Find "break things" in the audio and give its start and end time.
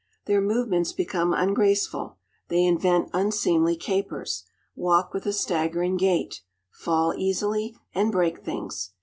8.11-8.93